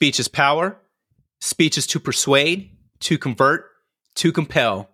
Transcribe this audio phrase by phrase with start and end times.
[0.00, 0.78] Speech is power.
[1.42, 3.66] Speech is to persuade, to convert,
[4.14, 4.88] to compel.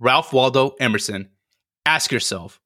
[0.00, 1.28] Ralph Waldo Emerson.
[1.86, 2.60] Ask yourself,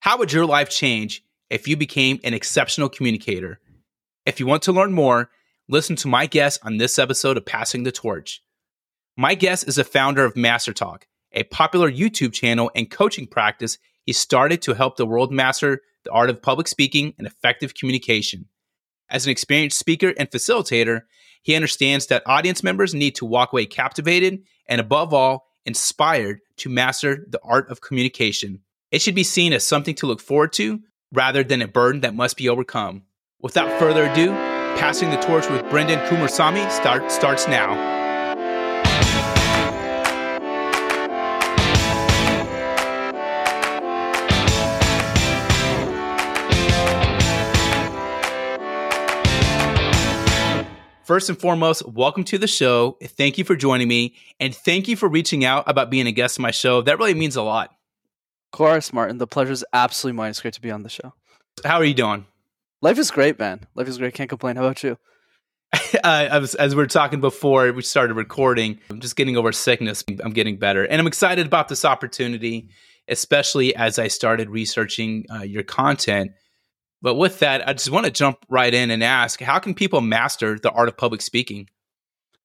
[0.00, 3.60] how would your life change if you became an exceptional communicator?
[4.24, 5.28] If you want to learn more,
[5.68, 8.42] listen to my guest on this episode of Passing the Torch.
[9.14, 13.76] My guest is the founder of Master Talk, a popular YouTube channel and coaching practice
[14.06, 18.48] he started to help the world master the art of public speaking and effective communication.
[19.10, 21.02] As an experienced speaker and facilitator,
[21.42, 26.68] he understands that audience members need to walk away captivated and, above all, inspired to
[26.68, 28.60] master the art of communication.
[28.90, 30.80] It should be seen as something to look forward to
[31.12, 33.02] rather than a burden that must be overcome.
[33.40, 34.30] Without further ado,
[34.76, 38.03] passing the torch with Brendan Kumarasamy start, starts now.
[51.04, 52.96] First and foremost, welcome to the show.
[53.02, 54.14] Thank you for joining me.
[54.40, 56.80] And thank you for reaching out about being a guest on my show.
[56.80, 57.68] That really means a lot.
[58.52, 59.18] Of course, Martin.
[59.18, 60.30] The pleasure is absolutely mine.
[60.30, 61.12] It's great to be on the show.
[61.62, 62.24] How are you doing?
[62.80, 63.66] Life is great, man.
[63.74, 64.14] Life is great.
[64.14, 64.56] Can't complain.
[64.56, 64.96] How about you?
[66.04, 70.02] uh, was, as we were talking before we started recording, I'm just getting over sickness.
[70.24, 70.84] I'm getting better.
[70.84, 72.70] And I'm excited about this opportunity,
[73.08, 76.32] especially as I started researching uh, your content
[77.04, 80.00] but with that, I just want to jump right in and ask how can people
[80.00, 81.68] master the art of public speaking?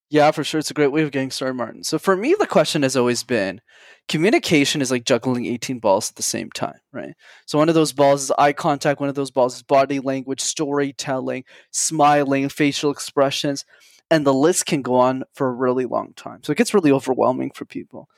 [0.09, 0.59] Yeah, for sure.
[0.59, 1.85] It's a great way of getting started, Martin.
[1.85, 3.61] So for me, the question has always been
[4.09, 7.13] communication is like juggling 18 balls at the same time, right?
[7.45, 10.41] So one of those balls is eye contact, one of those balls is body language,
[10.41, 13.63] storytelling, smiling, facial expressions,
[14.11, 16.43] and the list can go on for a really long time.
[16.43, 18.09] So it gets really overwhelming for people.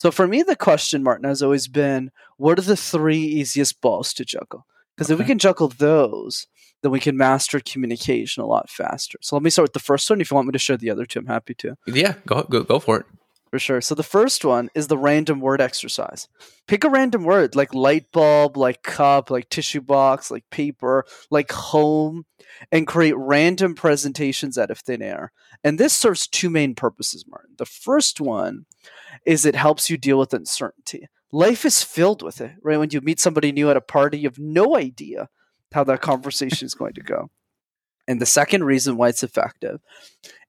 [0.00, 4.12] So for me, the question, Martin, has always been what are the three easiest balls
[4.14, 4.66] to juggle?
[4.96, 5.14] Because okay.
[5.14, 6.46] if we can juggle those,
[6.82, 9.18] then we can master communication a lot faster.
[9.20, 10.20] So let me start with the first one.
[10.20, 11.76] If you want me to share the other two, I'm happy to.
[11.86, 13.06] Yeah, go go go for it.
[13.50, 13.80] For sure.
[13.80, 16.28] So the first one is the random word exercise.
[16.66, 21.52] Pick a random word like light bulb, like cup, like tissue box, like paper, like
[21.52, 22.26] home,
[22.72, 25.32] and create random presentations out of thin air.
[25.62, 27.54] And this serves two main purposes, Martin.
[27.56, 28.66] The first one
[29.24, 32.78] is it helps you deal with uncertainty life is filled with it, right?
[32.78, 35.28] When you meet somebody new at a party, you have no idea
[35.72, 37.30] how that conversation is going to go.
[38.08, 39.80] And the second reason why it's effective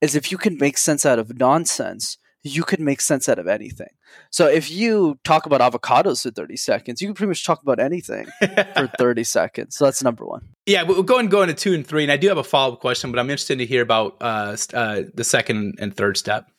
[0.02, 3.48] is if you can make sense out of nonsense, you can make sense out of
[3.48, 3.90] anything.
[4.32, 7.80] So if you talk about avocados for 30 seconds, you can pretty much talk about
[7.80, 9.76] anything for 30 seconds.
[9.76, 10.48] So that's number one.
[10.66, 12.04] Yeah, we'll go and go into two and three.
[12.04, 14.56] And I do have a follow up question, but I'm interested to hear about uh,
[14.74, 16.50] uh, the second and third step.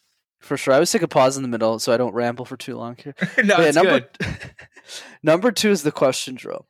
[0.41, 0.73] For sure.
[0.73, 2.97] I always take a pause in the middle so I don't ramble for too long
[2.97, 3.15] here.
[3.45, 4.09] no, yeah, number, good.
[5.23, 6.67] number two is the question drill.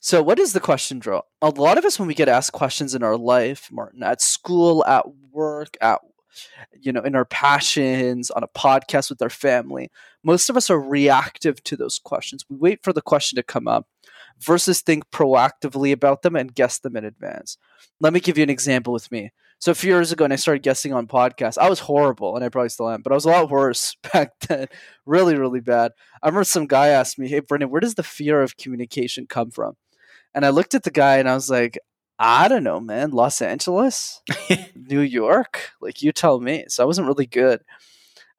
[0.00, 1.24] So, what is the question drill?
[1.42, 4.84] A lot of us, when we get asked questions in our life, Martin, at school,
[4.84, 6.00] at work, at
[6.80, 9.90] you know, in our passions, on a podcast with our family,
[10.22, 12.44] most of us are reactive to those questions.
[12.48, 13.88] We wait for the question to come up
[14.38, 17.58] versus think proactively about them and guess them in advance.
[18.00, 19.32] Let me give you an example with me.
[19.60, 22.44] So a few years ago, and I started guessing on podcasts, I was horrible, and
[22.44, 24.68] I probably still am, but I was a lot worse back then.
[25.04, 25.92] really, really bad.
[26.22, 29.50] I remember some guy asked me, "Hey, Brendan, where does the fear of communication come
[29.50, 29.76] from?"
[30.34, 31.78] And I looked at the guy and I was like,
[32.18, 33.10] "I don't know, man.
[33.10, 34.22] Los Angeles,
[34.76, 37.62] New York, like you tell me." So I wasn't really good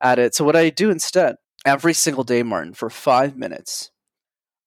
[0.01, 0.35] at it.
[0.35, 3.91] So what I do instead, every single day, Martin, for five minutes,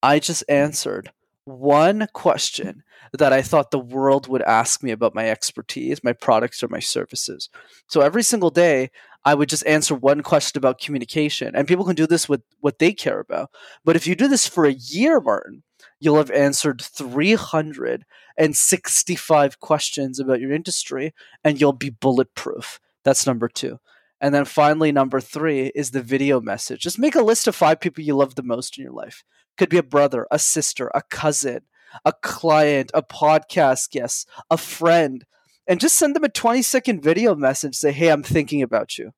[0.03, 0.55] I just hmm.
[0.55, 1.13] answered
[1.45, 2.83] one question
[3.13, 6.79] that I thought the world would ask me about my expertise, my products, or my
[6.79, 7.49] services.
[7.89, 8.91] So every single day,
[9.25, 11.55] I would just answer one question about communication.
[11.55, 13.51] And people can do this with what they care about.
[13.85, 15.63] But if you do this for a year, Martin,
[16.01, 21.13] you'll have answered 365 questions about your industry
[21.45, 22.81] and you'll be bulletproof.
[23.05, 23.79] That's number two.
[24.23, 26.83] And then finally, number three is the video message.
[26.83, 29.25] Just make a list of five people you love the most in your life.
[29.59, 31.63] Could be a brother, a sister, a cousin,
[32.05, 35.27] a client, a podcast guest, a friend,
[35.67, 37.75] and just send them a 20 second video message.
[37.75, 39.11] Say, hey, I'm thinking about you.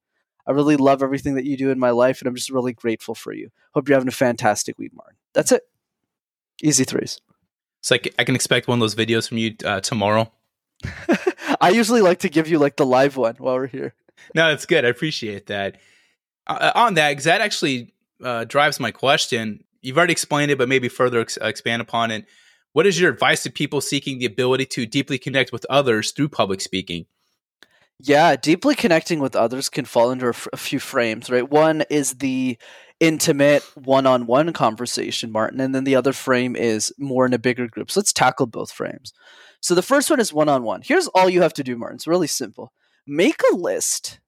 [0.46, 3.14] I really love everything that you do in my life, and I'm just really grateful
[3.14, 3.50] for you.
[3.74, 5.16] Hope you're having a fantastic week, Martin.
[5.34, 5.62] That's it.
[6.62, 7.20] Easy threes.
[7.82, 10.32] So I can expect one of those videos from you uh, tomorrow.
[11.60, 13.94] I usually like to give you like the live one while we're here.
[14.34, 14.84] No, that's good.
[14.84, 15.78] I appreciate that.
[16.46, 19.64] Uh, on that, because that actually uh, drives my question.
[19.82, 22.26] You've already explained it, but maybe further ex- expand upon it.
[22.72, 26.28] What is your advice to people seeking the ability to deeply connect with others through
[26.28, 27.06] public speaking?
[28.00, 31.48] Yeah, deeply connecting with others can fall under a, f- a few frames, right?
[31.48, 32.58] One is the
[32.98, 37.90] intimate one-on-one conversation, Martin, and then the other frame is more in a bigger group.
[37.90, 39.12] So let's tackle both frames.
[39.60, 40.82] So the first one is one-on-one.
[40.84, 41.96] Here's all you have to do, Martin.
[41.96, 42.72] It's really simple.
[43.06, 44.20] Make a list.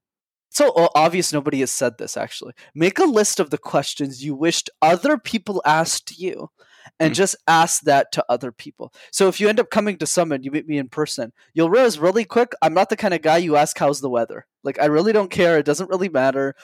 [0.51, 2.55] So obvious nobody has said this actually.
[2.75, 6.51] Make a list of the questions you wished other people asked you
[6.99, 7.17] and mm.
[7.17, 8.93] just ask that to other people.
[9.11, 11.99] So if you end up coming to Summit, you meet me in person, you'll realize
[11.99, 14.47] really quick, I'm not the kind of guy you ask how's the weather.
[14.63, 15.59] Like I really don't care.
[15.59, 16.55] It doesn't really matter.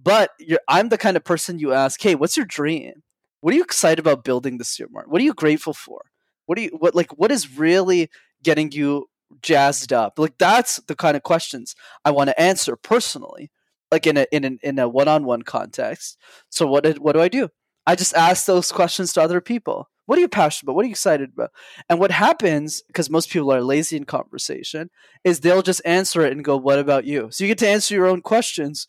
[0.00, 0.30] But
[0.68, 3.02] I'm the kind of person you ask, hey, what's your dream?
[3.40, 5.06] What are you excited about building this year, Mark?
[5.08, 6.02] What are you grateful for?
[6.46, 8.08] What do you what like what is really
[8.42, 9.08] getting you
[9.42, 10.18] jazzed up?
[10.18, 13.50] Like that's the kind of questions I want to answer personally,
[13.90, 16.18] like in a in an, in a one on one context.
[16.50, 17.48] So what did, what do I do?
[17.86, 19.88] I just ask those questions to other people.
[20.06, 20.76] What are you passionate about?
[20.76, 21.50] What are you excited about?
[21.88, 24.90] And what happens, because most people are lazy in conversation,
[25.22, 27.94] is they'll just answer it and go, "What about you?" So you get to answer
[27.94, 28.86] your own questions.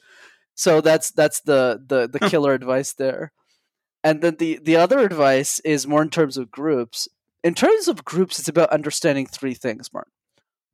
[0.55, 3.33] So that's that's the the the killer advice there.
[4.03, 7.07] And then the the other advice is more in terms of groups.
[7.43, 10.11] In terms of groups, it's about understanding three things, Martin.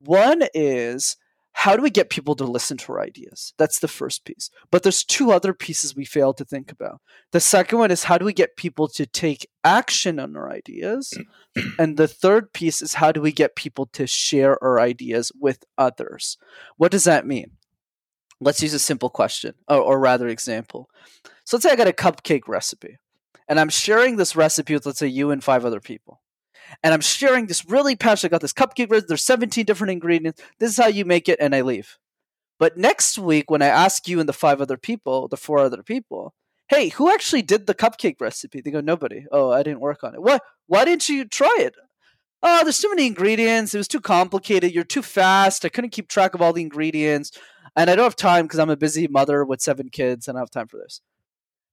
[0.00, 1.16] One is
[1.58, 3.54] how do we get people to listen to our ideas?
[3.56, 4.50] That's the first piece.
[4.70, 7.00] But there's two other pieces we fail to think about.
[7.32, 11.18] The second one is how do we get people to take action on our ideas?
[11.78, 15.64] and the third piece is how do we get people to share our ideas with
[15.78, 16.36] others?
[16.76, 17.52] What does that mean?
[18.38, 20.90] Let's use a simple question, or, or rather, example.
[21.44, 22.98] So let's say I got a cupcake recipe,
[23.48, 26.20] and I'm sharing this recipe with, let's say, you and five other people
[26.82, 28.30] and I'm sharing this really passionate.
[28.30, 29.08] I got this cupcake recipe.
[29.08, 30.42] There's 17 different ingredients.
[30.58, 31.98] This is how you make it, and I leave.
[32.58, 35.82] But next week, when I ask you and the five other people, the four other
[35.82, 36.34] people,
[36.68, 38.60] hey, who actually did the cupcake recipe?
[38.60, 39.26] They go, nobody.
[39.30, 40.22] Oh, I didn't work on it.
[40.22, 40.42] What?
[40.66, 41.74] Why didn't you try it?
[42.42, 43.74] Oh, there's too many ingredients.
[43.74, 44.74] It was too complicated.
[44.74, 45.64] You're too fast.
[45.64, 47.32] I couldn't keep track of all the ingredients.
[47.74, 50.40] And I don't have time because I'm a busy mother with seven kids and I
[50.40, 51.00] don't have time for this.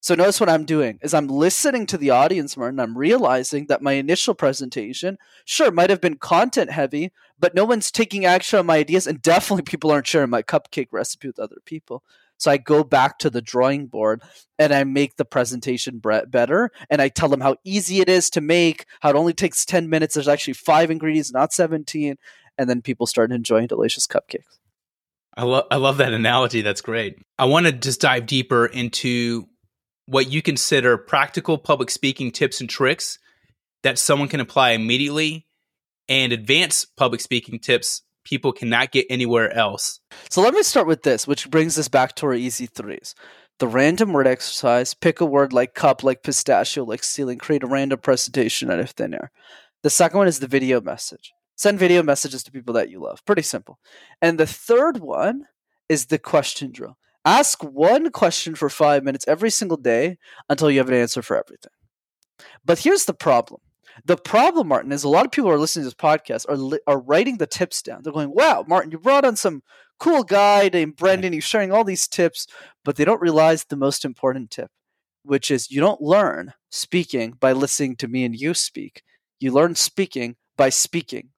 [0.03, 3.67] So notice what I'm doing is I'm listening to the audience more and I'm realizing
[3.67, 8.59] that my initial presentation, sure, might have been content heavy, but no one's taking action
[8.59, 12.03] on my ideas and definitely people aren't sharing my cupcake recipe with other people.
[12.35, 14.21] So I go back to the drawing board
[14.59, 18.41] and I make the presentation better and I tell them how easy it is to
[18.41, 20.15] make, how it only takes 10 minutes.
[20.15, 22.17] There's actually five ingredients, not 17.
[22.57, 24.59] And then people start enjoying delicious cupcakes.
[25.38, 26.61] I, lo- I love that analogy.
[26.61, 27.19] That's great.
[27.39, 29.47] I want to just dive deeper into
[30.05, 33.19] what you consider practical public speaking tips and tricks
[33.83, 35.47] that someone can apply immediately
[36.09, 40.00] and advanced public speaking tips people cannot get anywhere else.
[40.29, 43.15] So let me start with this, which brings us back to our easy threes.
[43.59, 47.67] The random word exercise, pick a word like cup, like pistachio, like ceiling, create a
[47.67, 49.31] random presentation out of thin air.
[49.83, 51.33] The second one is the video message.
[51.55, 53.23] Send video messages to people that you love.
[53.25, 53.79] Pretty simple.
[54.21, 55.45] And the third one
[55.88, 56.97] is the question drill.
[57.25, 60.18] Ask one question for five minutes every single day
[60.50, 61.72] until you have an answer for everything.
[62.66, 63.62] But here's the problem.
[64.06, 66.58] The problem, Martin, is a lot of people who are listening to this podcast are
[66.58, 68.02] li- are writing the tips down.
[68.02, 69.62] They're going, "Wow, Martin, you brought on some
[70.00, 71.31] cool guy named Brendan.
[71.34, 72.48] He's sharing all these tips,"
[72.84, 74.72] but they don't realize the most important tip,
[75.24, 79.04] which is you don't learn speaking by listening to me and you speak.
[79.40, 81.30] You learn speaking by speaking.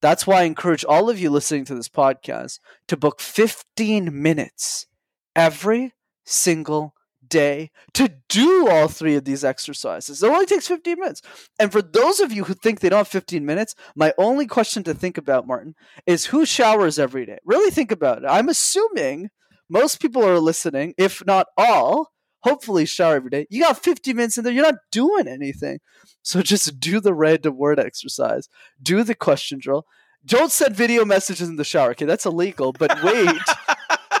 [0.00, 2.58] That's why I encourage all of you listening to this podcast
[2.88, 4.86] to book 15 minutes
[5.34, 5.92] every
[6.24, 6.94] single
[7.30, 10.22] day to do all three of these exercises.
[10.22, 11.22] It only takes 15 minutes.
[11.58, 14.82] And for those of you who think they don't have 15 minutes, my only question
[14.84, 15.74] to think about, Martin,
[16.06, 17.38] is who showers every day?
[17.44, 18.24] Really think about it.
[18.28, 19.30] I'm assuming
[19.68, 22.08] most people are listening, if not all,
[22.40, 23.46] hopefully shower every day.
[23.50, 25.78] You got 50 minutes in there, you're not doing anything.
[26.22, 28.48] So just do the red to word exercise,
[28.82, 29.86] do the question drill.
[30.26, 31.92] Don't send video messages in the shower.
[31.92, 33.40] Okay, that's illegal, but wait.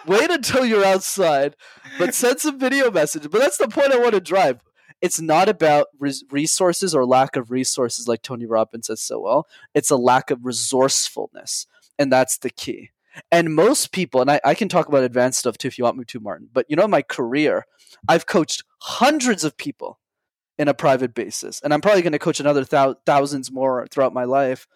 [0.06, 1.56] Wait until you're outside,
[1.98, 3.28] but send some video messages.
[3.28, 4.60] But that's the point I want to drive.
[5.00, 9.46] It's not about res- resources or lack of resources, like Tony Robbins says so well.
[9.74, 11.66] It's a lack of resourcefulness,
[11.98, 12.90] and that's the key.
[13.30, 15.96] And most people, and I, I can talk about advanced stuff too if you want
[15.96, 16.48] me to, Martin.
[16.52, 17.66] But you know, my career,
[18.08, 19.98] I've coached hundreds of people
[20.58, 24.14] in a private basis, and I'm probably going to coach another thou- thousands more throughout
[24.14, 24.66] my life.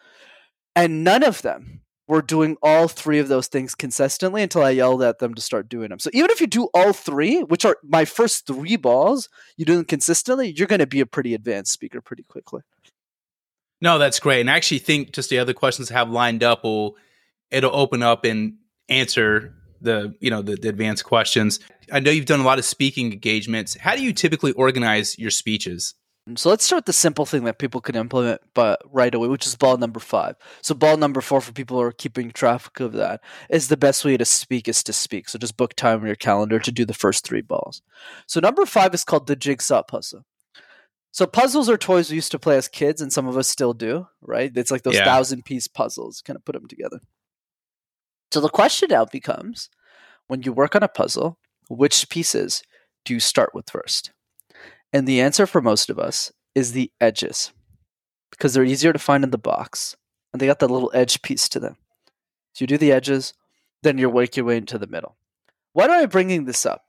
[0.74, 5.02] And none of them were doing all three of those things consistently until I yelled
[5.02, 5.98] at them to start doing them.
[5.98, 9.76] So even if you do all three, which are my first three balls, you do
[9.76, 12.62] them consistently, you're going to be a pretty advanced speaker pretty quickly.
[13.80, 14.40] No, that's great.
[14.40, 16.96] And I actually think just the other questions I have lined up will
[17.50, 18.54] it'll open up and
[18.88, 21.60] answer the you know the, the advanced questions.
[21.92, 23.76] I know you've done a lot of speaking engagements.
[23.76, 25.94] How do you typically organize your speeches?
[26.36, 29.46] So let's start with the simple thing that people can implement but right away, which
[29.46, 30.36] is ball number five.
[30.62, 34.06] So ball number four for people who are keeping track of that is the best
[34.06, 35.28] way to speak is to speak.
[35.28, 37.82] So just book time on your calendar to do the first three balls.
[38.26, 40.24] So number five is called the jigsaw puzzle.
[41.12, 43.72] So puzzles are toys we used to play as kids, and some of us still
[43.72, 44.50] do, right?
[44.56, 45.04] It's like those yeah.
[45.04, 46.98] thousand piece puzzles, kind of put them together.
[48.32, 49.68] So the question now becomes
[50.26, 51.38] when you work on a puzzle,
[51.68, 52.64] which pieces
[53.04, 54.10] do you start with first?
[54.94, 57.52] And the answer for most of us is the edges
[58.30, 59.96] because they're easier to find in the box
[60.32, 61.76] and they got that little edge piece to them.
[62.52, 63.34] So you do the edges,
[63.82, 65.16] then you work your way into the middle.
[65.72, 66.84] Why am I bringing this up?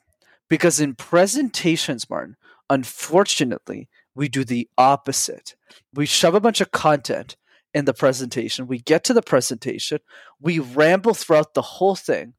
[0.47, 2.37] Because in presentations, Martin,
[2.69, 5.55] unfortunately, we do the opposite.
[5.91, 7.37] We shove a bunch of content
[7.73, 8.67] in the presentation.
[8.67, 9.97] We get to the presentation,
[10.39, 12.35] we ramble throughout the whole thing,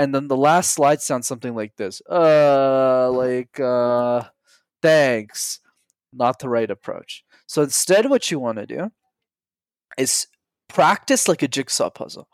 [0.00, 2.02] and then the last slide sounds something like this.
[2.10, 4.24] Uh like uh
[4.86, 5.60] thanks.
[6.12, 7.24] Not the right approach.
[7.46, 8.90] So instead what you want to do
[9.98, 10.28] is
[10.68, 12.28] practice like a jigsaw puzzle.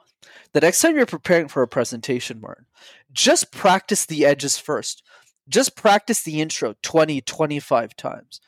[0.53, 2.67] The next time you're preparing for a presentation, Martin,
[3.11, 5.03] just practice the edges first.
[5.49, 8.41] Just practice the intro 20, 25 times.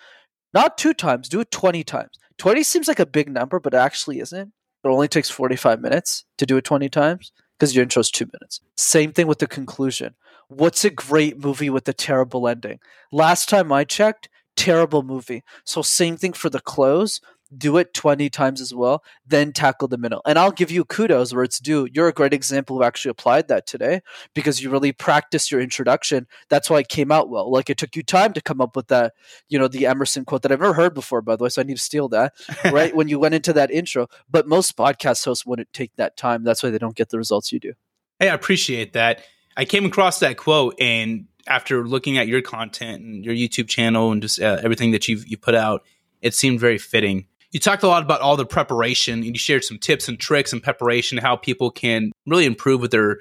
[0.53, 2.19] Not two times, do it 20 times.
[2.39, 4.53] 20 seems like a big number, but it actually isn't.
[4.85, 8.27] It only takes 45 minutes to do it 20 times because your intro is two
[8.27, 8.61] minutes.
[8.77, 10.15] Same thing with the conclusion.
[10.49, 12.81] What's a great movie with a terrible ending?
[13.13, 15.43] Last time I checked, terrible movie.
[15.65, 17.21] So, same thing for the close
[17.59, 20.23] do it 20 times as well, then tackle the middle.
[20.27, 21.89] And I'll give you kudos where it's due.
[21.93, 24.01] You're a great example who actually applied that today
[24.35, 26.27] because you really practiced your introduction.
[26.49, 27.51] That's why it came out well.
[27.51, 29.15] Like it took you time to come up with that,
[29.49, 31.51] you know, the Emerson quote that I've never heard before, by the way.
[31.51, 32.33] So I need to steal that,
[32.65, 32.95] right?
[32.95, 34.09] when you went into that intro.
[34.31, 36.45] But most podcast hosts wouldn't take that time.
[36.45, 37.73] That's why they don't get the results you do.
[38.19, 39.25] Hey, I appreciate that.
[39.57, 44.11] I came across that quote and after looking at your content and your YouTube channel
[44.13, 45.85] and just uh, everything that you've you put out,
[46.23, 49.63] it seemed very fitting you talked a lot about all the preparation and you shared
[49.63, 53.19] some tips and tricks and preparation how people can really improve with their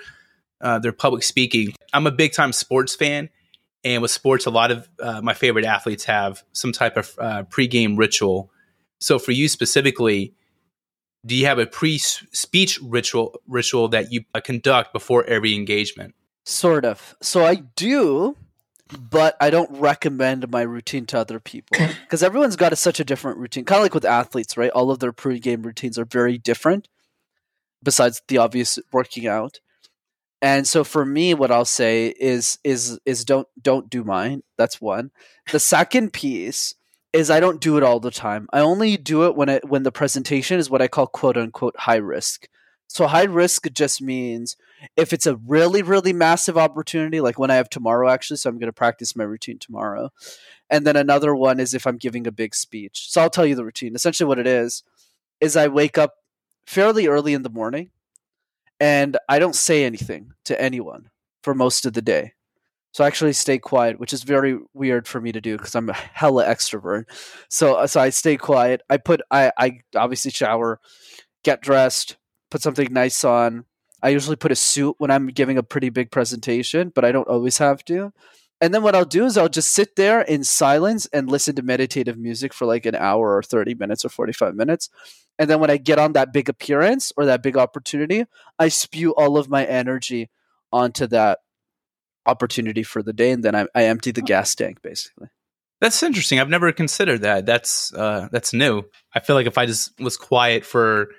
[0.60, 1.74] uh, their public speaking.
[1.94, 3.30] I'm a big time sports fan
[3.84, 7.44] and with sports a lot of uh, my favorite athletes have some type of uh,
[7.44, 8.50] pre-game ritual.
[9.00, 10.34] So for you specifically
[11.26, 16.16] do you have a pre-speech ritual ritual that you uh, conduct before every engagement?
[16.46, 17.16] Sort of.
[17.22, 18.36] So i do
[18.88, 23.06] but I don't recommend my routine to other people because everyone's got a, such a
[23.06, 23.66] different routine.
[23.66, 24.72] Kind of like with athletes, right?
[24.72, 26.88] All of their pre-game routines are very different.
[27.82, 29.60] Besides the obvious working out,
[30.42, 34.44] and so for me, what I'll say is is is don't don't do mine.
[34.58, 35.12] That's one.
[35.52, 36.76] The second piece
[37.14, 38.48] is I don't do it all the time.
[38.52, 41.78] I only do it when it when the presentation is what I call quote unquote
[41.78, 42.50] high risk.
[42.88, 44.56] So high risk just means
[44.96, 48.60] if it's a really, really massive opportunity, like when I have tomorrow, actually, so I'm
[48.60, 50.12] going to practice my routine tomorrow.
[50.70, 53.10] And then another one is if I'm giving a big speech.
[53.10, 53.96] So I'll tell you the routine.
[53.96, 54.84] Essentially, what it is,
[55.42, 56.14] is I wake up
[56.66, 57.90] fairly early in the morning
[58.80, 61.10] and I don't say anything to anyone
[61.42, 62.34] for most of the day.
[62.92, 65.90] So I actually stay quiet, which is very weird for me to do because I'm
[65.90, 67.06] a hella extrovert.
[67.50, 68.82] So uh, so I stay quiet.
[68.90, 70.80] I put I I obviously shower,
[71.44, 72.18] get dressed,
[72.54, 73.66] put something nice on,
[74.04, 77.28] I usually put a suit when I'm giving a pretty big presentation, but I don't
[77.28, 78.14] always have to.
[78.62, 81.64] And then what I'll do is I'll just sit there in silence and listen to
[81.64, 84.90] meditative music for like an hour or 30 minutes or 45 minutes.
[85.40, 88.26] And then when I get on that big appearance or that big opportunity,
[88.60, 90.30] I spew all of my energy
[90.72, 91.40] onto that
[92.28, 93.32] opportunity for the day.
[93.32, 95.30] And then I, I empty the gas tank basically.
[95.82, 96.40] That's interesting.
[96.40, 97.48] I've never considered that.
[97.48, 98.84] That's uh, that's new.
[99.14, 101.10] I feel like if I just was quiet for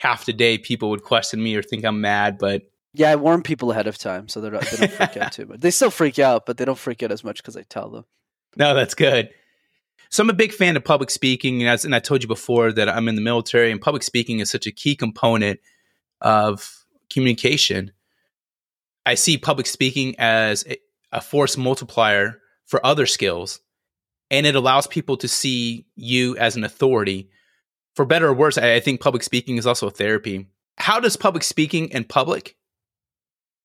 [0.00, 2.62] half the day people would question me or think I'm mad, but
[2.94, 5.46] yeah, I warn people ahead of time so they don't, they don't freak out too
[5.46, 5.60] much.
[5.60, 8.04] They still freak out, but they don't freak out as much because I tell them.
[8.56, 9.28] No, that's good.
[10.08, 12.72] So I'm a big fan of public speaking, and, as, and I told you before
[12.72, 15.60] that I'm in the military, and public speaking is such a key component
[16.20, 17.92] of communication.
[19.04, 20.78] I see public speaking as a,
[21.12, 23.60] a force multiplier for other skills,
[24.30, 27.28] and it allows people to see you as an authority
[27.96, 30.46] for better or worse, I, think public speaking is also a therapy.
[30.78, 32.56] How does public speaking in public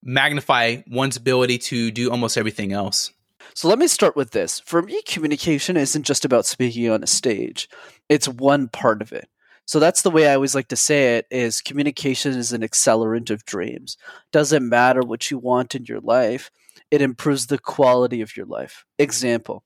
[0.04, 3.12] magnify one's ability to do almost everything else?
[3.54, 4.60] So let me start with this.
[4.60, 7.70] For me, communication isn't just about speaking on a stage.
[8.10, 9.30] It's one part of it.
[9.68, 13.30] So that's the way I always like to say it is communication is an accelerant
[13.32, 13.98] of dreams.
[14.32, 16.52] Doesn't matter what you want in your life,
[16.92, 18.86] it improves the quality of your life.
[19.00, 19.64] Example.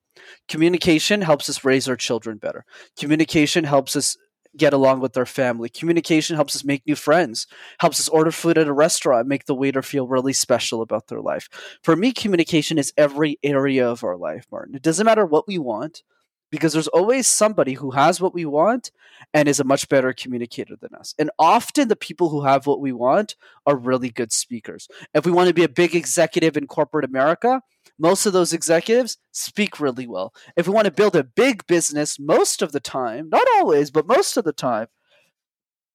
[0.48, 2.66] Communication helps us raise our children better.
[2.98, 4.18] Communication helps us
[4.60, 5.70] get along with our family.
[5.70, 7.48] Communication helps us make new friends,
[7.80, 11.22] helps us order food at a restaurant, make the waiter feel really special about their
[11.22, 11.50] life.
[11.82, 14.76] For me, communication is every area of our life, Martin.
[14.76, 16.04] It doesn't matter what we want,
[16.52, 18.90] because there's always somebody who has what we want
[19.36, 21.14] and is a much better communicator than us.
[21.20, 23.36] And often the people who have what we want
[23.68, 24.88] are really good speakers.
[25.14, 27.62] If we want to be a big executive in corporate America,
[28.00, 30.34] most of those executives speak really well.
[30.56, 34.08] If we want to build a big business, most of the time, not always, but
[34.08, 34.88] most of the time,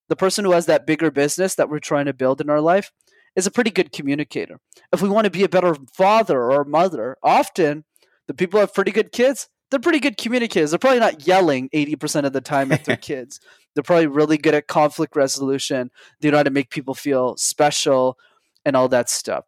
[0.09, 2.93] the person who has that bigger business that we're trying to build in our life
[3.35, 4.61] is a pretty good communicator.
[4.93, 7.85] If we want to be a better father or mother, often
[8.29, 10.71] the people who have pretty good kids, they're pretty good communicators.
[10.71, 13.41] They're probably not yelling 80% of the time at their kids.
[13.75, 15.91] They're probably really good at conflict resolution.
[16.21, 18.19] They know how to make people feel special
[18.65, 19.47] and all that stuff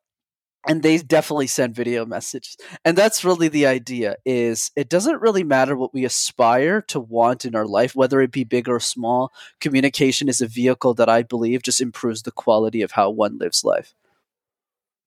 [0.67, 5.45] and they definitely send video messages and that's really the idea is it doesn't really
[5.45, 9.33] matter what we aspire to want in our life whether it be big or small
[9.61, 13.65] communication is a vehicle that i believe just improves the quality of how one lives
[13.65, 13.95] life.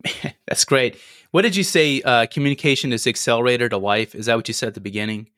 [0.48, 0.98] That's great.
[1.32, 4.16] What did you say uh, communication is accelerator to life?
[4.16, 5.30] Is that what you said at the beginning?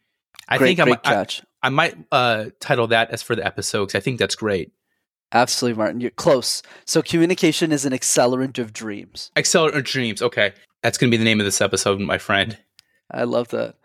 [0.47, 1.41] I great, think great I, catch.
[1.63, 4.71] I, I might uh, title that as for the episode because i think that's great
[5.33, 6.01] Absolutely, Martin.
[6.01, 6.61] You're close.
[6.85, 9.31] So communication is an accelerant of dreams.
[9.35, 10.21] Accelerant of dreams.
[10.21, 10.53] Okay.
[10.83, 12.57] That's going to be the name of this episode, my friend.
[13.09, 13.75] I love that.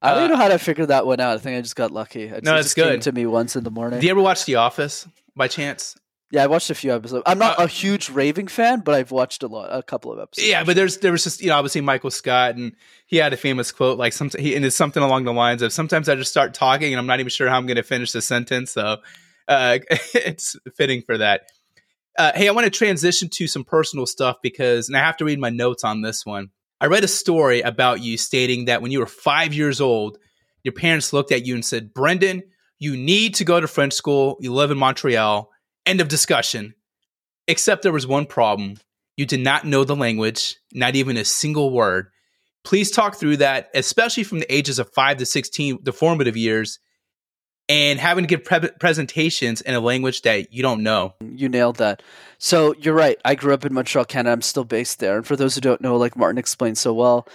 [0.00, 1.34] I don't uh, know how to figure that one out.
[1.34, 2.22] I think I just got lucky.
[2.22, 3.02] It no, it's good.
[3.02, 4.00] to me once in the morning.
[4.00, 5.96] Do you ever watch The Office by chance?
[6.30, 7.22] Yeah, I watched a few episodes.
[7.24, 10.18] I'm not uh, a huge raving fan, but I've watched a lot, a couple of
[10.18, 10.46] episodes.
[10.46, 12.76] Yeah, but there's there was just you know obviously Michael Scott, and
[13.06, 15.72] he had a famous quote like some he and it's something along the lines of
[15.72, 18.12] sometimes I just start talking and I'm not even sure how I'm going to finish
[18.12, 18.72] the sentence.
[18.72, 18.98] So
[19.48, 19.78] uh,
[20.14, 21.42] it's fitting for that.
[22.18, 25.24] Uh, hey, I want to transition to some personal stuff because, and I have to
[25.24, 26.50] read my notes on this one.
[26.80, 30.18] I read a story about you stating that when you were five years old,
[30.62, 32.42] your parents looked at you and said, Brendan,
[32.78, 34.36] you need to go to French school.
[34.40, 35.50] You live in Montreal.
[35.86, 36.74] End of discussion.
[37.46, 38.78] Except there was one problem.
[39.16, 42.08] You did not know the language, not even a single word.
[42.64, 46.78] Please talk through that, especially from the ages of five to 16, the formative years,
[47.68, 51.14] and having to give pre- presentations in a language that you don't know.
[51.20, 52.02] You nailed that.
[52.38, 53.18] So you're right.
[53.24, 54.32] I grew up in Montreal, Canada.
[54.32, 55.18] I'm still based there.
[55.18, 57.28] And for those who don't know, like Martin explained so well,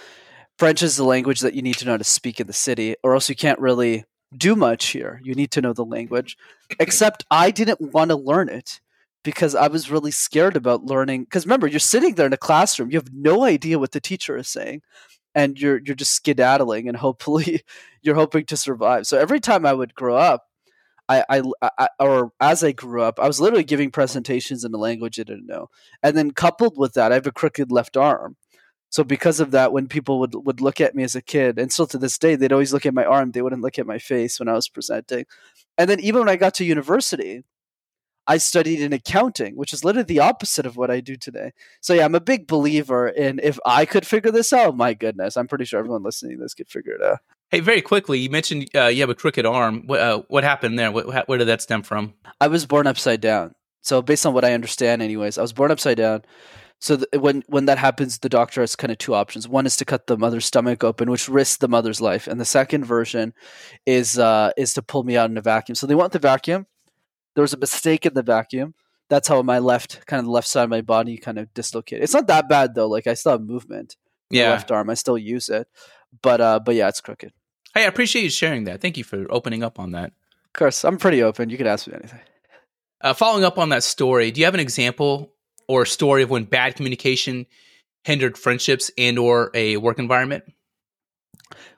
[0.58, 3.14] French is the language that you need to know to speak in the city, or
[3.14, 4.04] else you can't really
[4.36, 5.20] do much here.
[5.22, 6.36] You need to know the language.
[6.80, 8.80] Except I didn't want to learn it
[9.22, 11.24] because I was really scared about learning.
[11.24, 14.36] Because remember, you're sitting there in a classroom, you have no idea what the teacher
[14.36, 14.82] is saying
[15.34, 17.62] and you're you're just skedaddling and hopefully
[18.02, 19.06] you're hoping to survive.
[19.06, 20.44] So every time I would grow up,
[21.08, 21.42] I, I,
[21.78, 25.24] I, or as I grew up, I was literally giving presentations in a language I
[25.24, 25.68] didn't know.
[26.02, 28.36] And then coupled with that, I have a crooked left arm.
[28.88, 31.72] So because of that, when people would would look at me as a kid, and
[31.72, 33.32] still to this day, they'd always look at my arm.
[33.32, 35.26] They wouldn't look at my face when I was presenting.
[35.76, 37.42] And then even when I got to university,
[38.26, 41.52] I studied in accounting, which is literally the opposite of what I do today.
[41.80, 45.36] So yeah, I'm a big believer in if I could figure this out, my goodness,
[45.36, 47.18] I'm pretty sure everyone listening to this could figure it out.
[47.50, 49.84] Hey, very quickly, you mentioned uh, you have a crooked arm.
[49.86, 50.90] What, uh, what happened there?
[50.90, 52.14] What, where did that stem from?
[52.40, 53.54] I was born upside down.
[53.82, 56.22] So based on what I understand, anyways, I was born upside down.
[56.80, 59.46] So th- when when that happens, the doctor has kind of two options.
[59.46, 62.44] One is to cut the mother's stomach open, which risks the mother's life, and the
[62.44, 63.32] second version
[63.86, 65.76] is uh, is to pull me out in a vacuum.
[65.76, 66.66] So they want the vacuum
[67.34, 68.74] there was a mistake in the vacuum.
[69.10, 72.02] That's how my left, kind of the left side of my body, kind of dislocated.
[72.02, 72.88] It's not that bad though.
[72.88, 73.96] Like I still have movement.
[74.30, 74.88] Yeah, left arm.
[74.90, 75.68] I still use it,
[76.22, 77.32] but uh, but yeah, it's crooked.
[77.74, 78.80] Hey, I appreciate you sharing that.
[78.80, 80.12] Thank you for opening up on that.
[80.46, 81.50] Of course, I'm pretty open.
[81.50, 82.20] You can ask me anything.
[83.00, 85.34] Uh, following up on that story, do you have an example
[85.68, 87.46] or a story of when bad communication
[88.04, 90.44] hindered friendships and or a work environment?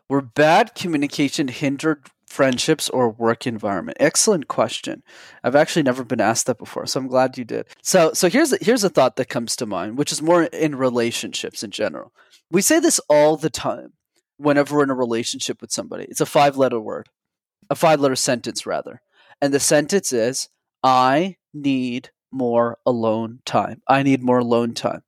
[0.09, 3.97] Where bad communication hindered friendships or work environment?
[4.01, 5.03] Excellent question.
[5.43, 7.67] I've actually never been asked that before, so I'm glad you did.
[7.83, 10.75] So, so here's a, here's a thought that comes to mind, which is more in
[10.77, 12.13] relationships in general.
[12.51, 13.95] We say this all the time
[14.37, 16.05] whenever we're in a relationship with somebody.
[16.05, 17.09] It's a five letter word,
[17.71, 19.01] a five letter sentence rather,
[19.41, 20.49] and the sentence is,
[20.83, 23.83] "I need more alone time.
[23.89, 25.03] I need more alone time."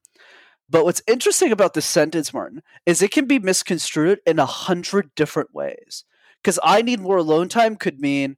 [0.71, 5.15] But what's interesting about this sentence, Martin, is it can be misconstrued in a hundred
[5.15, 6.05] different ways
[6.43, 8.37] because I need more alone time could mean,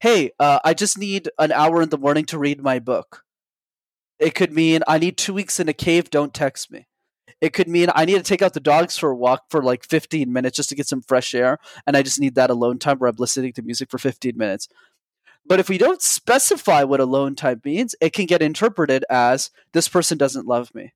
[0.00, 3.24] hey, uh, I just need an hour in the morning to read my book.
[4.18, 6.86] It could mean I need two weeks in a cave, don't text me.
[7.40, 9.84] It could mean I need to take out the dogs for a walk for like
[9.84, 12.98] 15 minutes just to get some fresh air, and I just need that alone time
[12.98, 14.68] where I'm listening to music for 15 minutes.
[15.46, 19.88] But if we don't specify what alone time means, it can get interpreted as this
[19.88, 20.92] person doesn't love me.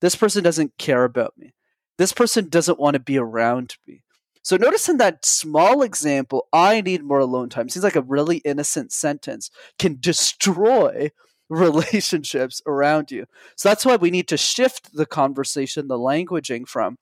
[0.00, 1.54] This person doesn't care about me.
[1.98, 4.02] This person doesn't want to be around me.
[4.46, 7.68] So notice in that small example, I need more alone time.
[7.68, 11.10] Seems like a really innocent sentence can destroy
[11.48, 13.26] relationships around you.
[13.56, 16.96] So that's why we need to shift the conversation, the languaging from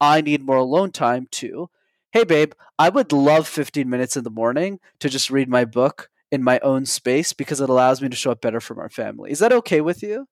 [0.00, 1.70] I need more alone time to
[2.10, 6.10] hey babe, I would love 15 minutes in the morning to just read my book
[6.32, 9.30] in my own space because it allows me to show up better for our family.
[9.30, 10.26] Is that okay with you?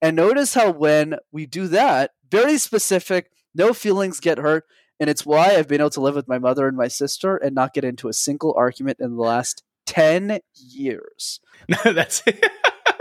[0.00, 4.64] And notice how when we do that, very specific, no feelings get hurt,
[5.00, 7.54] and it's why I've been able to live with my mother and my sister and
[7.54, 11.40] not get into a single argument in the last 10 years.
[11.84, 12.22] That's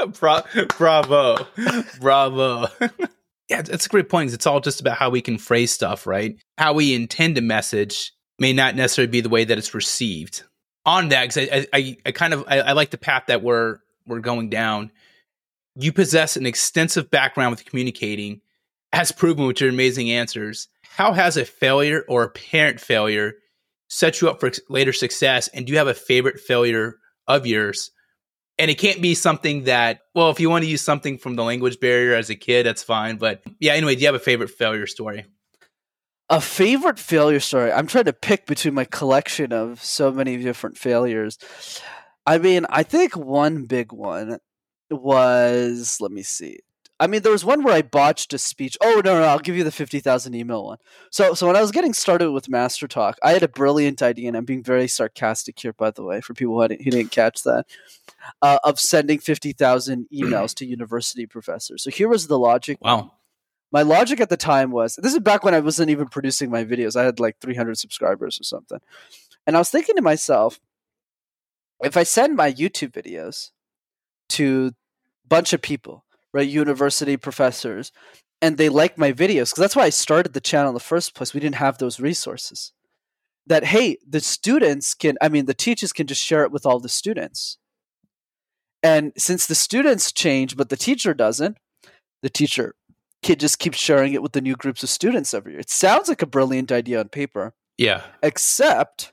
[0.19, 0.43] Bra-
[0.77, 1.47] bravo,
[1.99, 2.67] bravo.
[3.49, 4.33] yeah, that's a great point.
[4.33, 6.37] It's all just about how we can phrase stuff, right?
[6.57, 10.43] How we intend a message may not necessarily be the way that it's received.
[10.85, 13.79] On that, because I, I, I, kind of I, I like the path that we're
[14.05, 14.91] we're going down.
[15.75, 18.41] You possess an extensive background with communicating,
[18.93, 20.69] as proven with your amazing answers.
[20.97, 23.35] How has a failure or apparent failure
[23.87, 25.47] set you up for later success?
[25.49, 26.95] And do you have a favorite failure
[27.27, 27.91] of yours?
[28.57, 31.43] And it can't be something that, well, if you want to use something from the
[31.43, 33.17] language barrier as a kid, that's fine.
[33.17, 35.25] But yeah, anyway, do you have a favorite failure story?
[36.31, 37.71] A favorite failure story.
[37.71, 41.37] I'm trying to pick between my collection of so many different failures.
[42.25, 44.39] I mean, I think one big one
[44.89, 46.57] was, let me see.
[46.99, 48.75] I mean, there was one where I botched a speech.
[48.81, 50.77] Oh no, no, I'll give you the fifty thousand email one.
[51.11, 54.27] So, so when I was getting started with Master Talk, I had a brilliant idea,
[54.27, 57.11] and I'm being very sarcastic here, by the way, for people who didn't, who didn't
[57.11, 57.67] catch that,
[58.41, 61.83] uh, of sending fifty thousand emails to university professors.
[61.83, 62.79] So here was the logic.
[62.81, 63.11] Wow.
[63.71, 66.63] My logic at the time was this is back when I wasn't even producing my
[66.63, 66.95] videos.
[66.95, 68.79] I had like 300 subscribers or something,
[69.45, 70.59] and I was thinking to myself,
[71.81, 73.51] if I send my YouTube videos
[74.29, 74.71] to
[75.23, 76.05] a bunch of people
[76.37, 76.47] right?
[76.47, 77.91] University professors,
[78.43, 81.15] and they like my videos because that's why I started the channel in the first
[81.15, 81.33] place.
[81.33, 82.71] We didn't have those resources.
[83.47, 86.79] That hey, the students can, I mean, the teachers can just share it with all
[86.79, 87.57] the students.
[88.83, 91.57] And since the students change, but the teacher doesn't,
[92.21, 92.75] the teacher
[93.23, 95.61] can just keep sharing it with the new groups of students every year.
[95.61, 97.55] It sounds like a brilliant idea on paper.
[97.77, 98.03] Yeah.
[98.21, 99.11] Except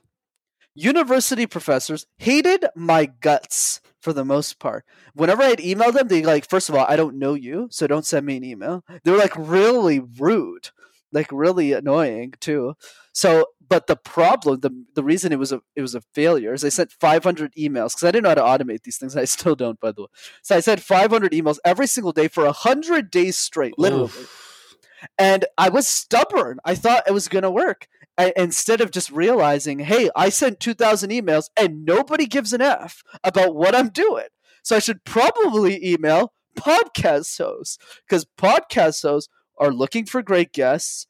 [0.75, 4.85] university professors hated my guts for the most part.
[5.13, 8.05] Whenever I'd email them, they like, first of all, I don't know you, so don't
[8.05, 8.83] send me an email.
[9.03, 10.69] They were like really rude,
[11.11, 12.75] like really annoying too.
[13.13, 16.63] So, but the problem, the the reason it was a it was a failure is
[16.63, 19.15] I sent 500 emails because I didn't know how to automate these things.
[19.17, 20.07] I still don't, by the way.
[20.43, 24.03] So I sent 500 emails every single day for hundred days straight, literally.
[24.03, 24.77] Oof.
[25.17, 26.59] And I was stubborn.
[26.65, 27.87] I thought it was going to work.
[28.17, 33.55] Instead of just realizing, hey, I sent 2,000 emails and nobody gives an F about
[33.55, 34.27] what I'm doing.
[34.63, 41.07] So I should probably email podcast hosts because podcast hosts are looking for great guests.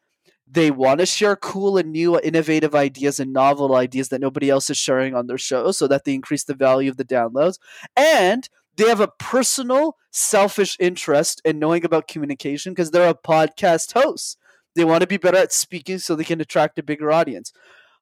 [0.47, 4.69] They want to share cool and new, innovative ideas and novel ideas that nobody else
[4.69, 7.57] is sharing on their show so that they increase the value of the downloads.
[7.95, 13.93] And they have a personal, selfish interest in knowing about communication because they're a podcast
[13.93, 14.37] host.
[14.75, 17.51] They want to be better at speaking so they can attract a bigger audience.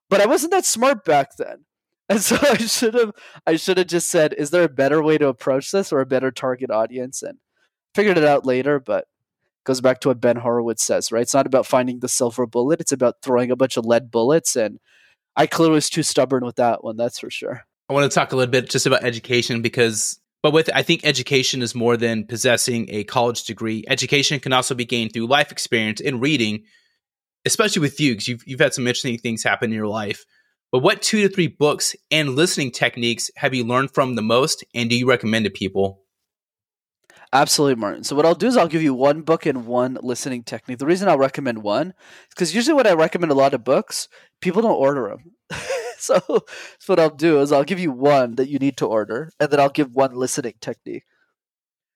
[0.10, 1.66] But I wasn't that smart back then.
[2.10, 3.14] And so I should have
[3.48, 6.06] I should have just said, is there a better way to approach this or a
[6.06, 7.24] better target audience?
[7.24, 7.38] And
[7.96, 9.08] figured it out later, but
[9.64, 11.22] goes back to what Ben Horowitz says, right?
[11.22, 14.58] It's not about finding the silver bullet, it's about throwing a bunch of lead bullets.
[14.58, 14.80] And
[15.36, 17.64] I clearly was too stubborn with that one, that's for sure.
[17.90, 21.02] I want to talk a little bit just about education because but with I think
[21.06, 23.86] education is more than possessing a college degree.
[23.88, 26.66] Education can also be gained through life experience and reading,
[27.46, 30.26] especially with you because you've you've had some interesting things happen in your life.
[30.72, 34.66] But what two to three books and listening techniques have you learned from the most,
[34.76, 36.02] and do you recommend to people?
[37.32, 38.04] Absolutely, Martin.
[38.04, 40.78] So what I'll do is I'll give you one book and one listening technique.
[40.78, 41.96] The reason I'll recommend one is
[42.30, 44.08] because usually when I recommend a lot of books,
[44.42, 45.10] people don't order
[45.50, 45.60] them.
[46.22, 46.46] so,
[46.88, 49.60] what I'll do is I'll give you one that you need to order, and then
[49.60, 51.04] I'll give one listening technique.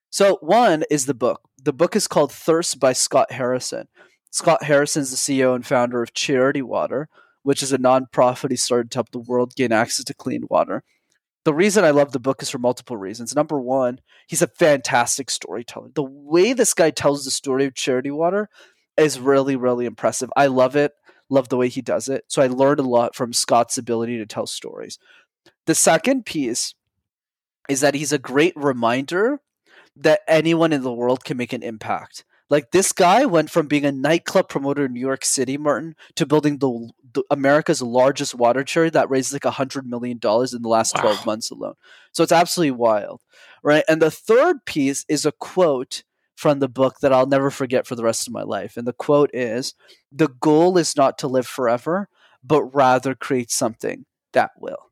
[0.10, 1.42] So one is the book.
[1.62, 3.88] The book is called Thirst by Scott Harrison.
[4.32, 7.10] Scott Harrison is the CEO and founder of Charity Water,
[7.44, 10.84] which is a nonprofit he started to help the world gain access to clean water.
[11.44, 13.36] The reason I love the book is for multiple reasons.
[13.36, 15.90] Number one, he's a fantastic storyteller.
[15.94, 18.50] The way this guy tells the story of Charity Water
[18.98, 20.30] is really, really impressive.
[20.36, 20.94] I love it.
[21.30, 22.24] Love the way he does it.
[22.28, 24.98] So I learned a lot from Scott's ability to tell stories.
[25.66, 26.74] The second piece
[27.68, 29.42] is that he's a great reminder
[29.96, 32.24] that anyone in the world can make an impact.
[32.50, 36.26] Like this guy went from being a nightclub promoter in New York City, Martin, to
[36.26, 40.62] building the, the America's largest water charity that raised like a hundred million dollars in
[40.62, 41.02] the last wow.
[41.02, 41.74] twelve months alone.
[42.14, 43.20] So it's absolutely wild,
[43.64, 43.84] right?
[43.90, 46.04] And the third piece is a quote
[46.38, 48.78] from the book that I'll never forget for the rest of my life.
[48.78, 49.74] And the quote is
[50.12, 52.08] The goal is not to live forever,
[52.44, 54.92] but rather create something that will.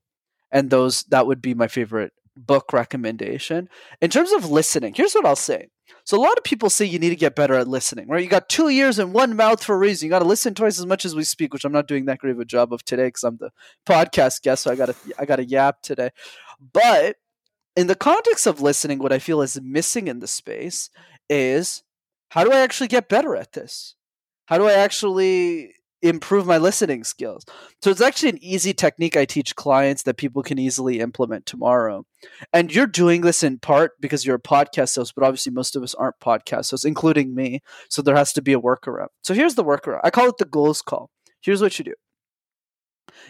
[0.51, 3.69] And those that would be my favorite book recommendation.
[4.01, 5.67] In terms of listening, here's what I'll say.
[6.03, 8.23] So a lot of people say you need to get better at listening, right?
[8.23, 10.07] You got two ears and one mouth for a reason.
[10.07, 12.17] You got to listen twice as much as we speak, which I'm not doing that
[12.17, 13.51] great of a job of today because I'm the
[13.85, 16.09] podcast guest, so I got to I got to yap today.
[16.73, 17.17] But
[17.75, 20.89] in the context of listening, what I feel is missing in the space
[21.29, 21.83] is
[22.29, 23.95] how do I actually get better at this?
[24.45, 25.73] How do I actually
[26.05, 27.43] improve my listening skills.
[27.81, 32.05] So it's actually an easy technique I teach clients that people can easily implement tomorrow.
[32.53, 35.83] And you're doing this in part because you're a podcast host, but obviously most of
[35.83, 37.61] us aren't podcast hosts, including me.
[37.89, 39.07] So there has to be a workaround.
[39.23, 40.01] So here's the workaround.
[40.03, 41.09] I call it the goals call.
[41.41, 41.93] Here's what you do.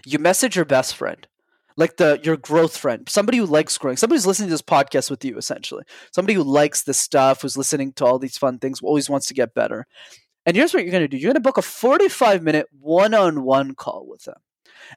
[0.06, 1.28] You message your best friend
[1.78, 5.10] like the your growth friend, somebody who likes growing, somebody who's listening to this podcast
[5.10, 8.82] with you, essentially, somebody who likes this stuff, who's listening to all these fun things,
[8.82, 9.86] always wants to get better.
[10.46, 13.14] And here's what you're going to do: you're going to book a 45 minute one
[13.14, 14.38] on one call with them,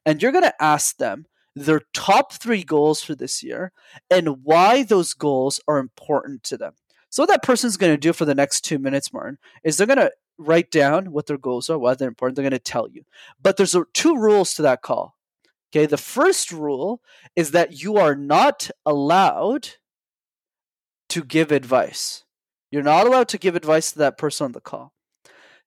[0.06, 3.72] and you're going to ask them their top three goals for this year
[4.10, 6.74] and why those goals are important to them.
[7.10, 9.86] So what that person's going to do for the next two minutes, Martin, is they're
[9.86, 12.36] going to write down what their goals are, why they're important.
[12.36, 13.02] They're going to tell you.
[13.42, 15.17] But there's two rules to that call.
[15.70, 17.02] Okay, the first rule
[17.36, 19.68] is that you are not allowed
[21.10, 22.24] to give advice.
[22.70, 24.92] You're not allowed to give advice to that person on the call.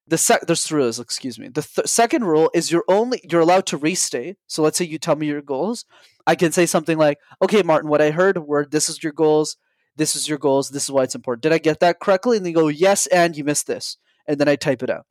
[0.08, 1.50] The sec- there's three rules, excuse me.
[1.50, 4.38] The th- second rule is you're only you're allowed to restate.
[4.48, 5.86] So let's say you tell me your goals.
[6.28, 9.58] I can say something like, "Okay, Martin, what I heard were this is your goals,
[9.96, 11.44] this is your goals, this is why it's important.
[11.44, 14.48] Did I get that correctly?" And they go, "Yes, and you missed this." And then
[14.48, 15.06] I type it out.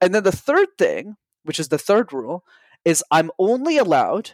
[0.00, 2.44] And then the third thing, which is the third rule,
[2.86, 4.30] is I'm only allowed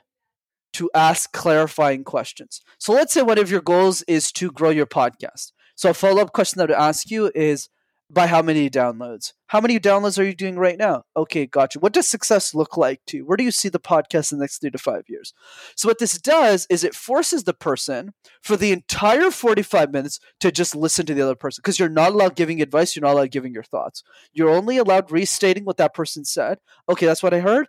[0.74, 2.60] to ask clarifying questions.
[2.78, 5.52] So let's say one of your goals is to grow your podcast.
[5.74, 7.68] So a follow-up question that I would ask you is
[8.10, 9.32] by how many downloads?
[9.46, 11.04] How many downloads are you doing right now?
[11.16, 11.78] Okay, gotcha.
[11.78, 13.26] What does success look like to you?
[13.26, 15.32] Where do you see the podcast in the next three to five years?
[15.76, 18.12] So what this does is it forces the person
[18.42, 22.12] for the entire 45 minutes to just listen to the other person because you're not
[22.12, 22.94] allowed giving advice.
[22.94, 24.02] You're not allowed giving your thoughts.
[24.34, 26.58] You're only allowed restating what that person said.
[26.90, 27.68] Okay, that's what I heard.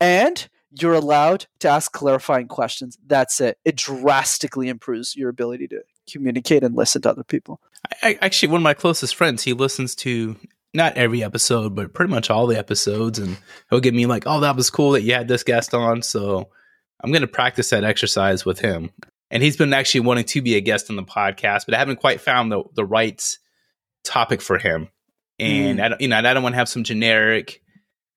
[0.00, 2.98] And you're allowed to ask clarifying questions.
[3.06, 3.58] That's it.
[3.64, 7.60] It drastically improves your ability to communicate and listen to other people.
[8.02, 10.36] I, actually, one of my closest friends, he listens to
[10.74, 13.38] not every episode, but pretty much all the episodes, and
[13.70, 16.50] he'll give me like, "Oh, that was cool that you had this guest on." So
[17.02, 18.90] I'm going to practice that exercise with him.
[19.30, 22.00] And he's been actually wanting to be a guest on the podcast, but I haven't
[22.00, 23.22] quite found the the right
[24.04, 24.88] topic for him.
[25.38, 25.82] And mm.
[25.82, 27.62] I don't, you know, I don't want to have some generic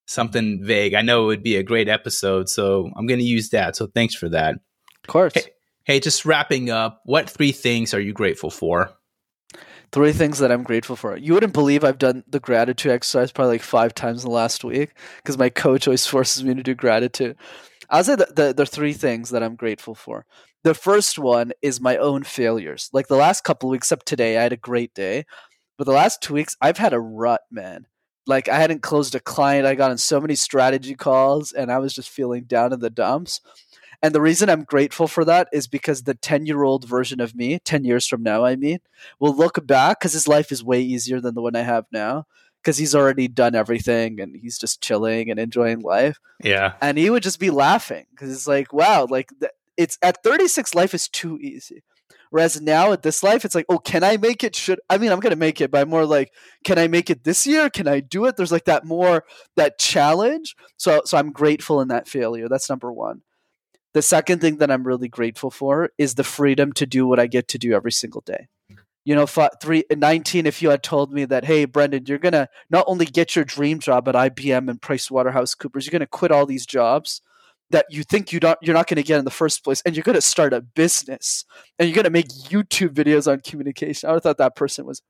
[0.09, 0.95] something vague.
[0.95, 3.75] I know it would be a great episode, so I'm going to use that.
[3.75, 4.55] So thanks for that.
[4.55, 5.33] Of course.
[5.35, 5.43] Hey,
[5.83, 8.91] hey, just wrapping up, what three things are you grateful for?
[9.91, 11.15] Three things that I'm grateful for.
[11.15, 14.63] You wouldn't believe I've done the gratitude exercise probably like five times in the last
[14.63, 17.37] week because my coach always forces me to do gratitude.
[17.89, 20.25] I'll say that the, the three things that I'm grateful for.
[20.63, 22.89] The first one is my own failures.
[22.93, 25.25] Like the last couple weeks, up today, I had a great day.
[25.77, 27.85] But the last two weeks, I've had a rut, man
[28.29, 29.65] like I hadn't closed a client.
[29.65, 32.89] I got on so many strategy calls and I was just feeling down in the
[32.89, 33.41] dumps.
[34.01, 37.35] And the reason I'm grateful for that is because the 10 year old version of
[37.35, 38.79] me, 10 years from now, I mean,
[39.19, 42.25] will look back because his life is way easier than the one I have now
[42.61, 46.17] because he's already done everything and he's just chilling and enjoying life.
[46.41, 46.73] Yeah.
[46.81, 49.31] And he would just be laughing because it's like, wow, like
[49.75, 51.83] it's at 36, life is too easy.
[52.29, 54.55] Whereas now at this life, it's like, oh, can I make it?
[54.55, 57.23] Should I mean I'm gonna make it, but I'm more like, can I make it
[57.23, 57.69] this year?
[57.69, 58.37] Can I do it?
[58.37, 60.55] There's like that more that challenge.
[60.77, 62.47] So so I'm grateful in that failure.
[62.47, 63.21] That's number one.
[63.93, 67.25] The second thing that I'm really grateful for is the freedom to do what I
[67.27, 68.47] get to do every single day.
[69.03, 72.47] You know, three, 19, if you had told me that, hey, Brendan, you're going to
[72.69, 76.45] not only get your dream job at IBM and PricewaterhouseCoopers, you're going to quit all
[76.45, 77.21] these jobs
[77.71, 79.95] that you think you don't you're not going to get in the first place and
[79.95, 81.45] you're going to start a business
[81.77, 84.09] and you're going to make youtube videos on communication.
[84.09, 85.01] I thought that person was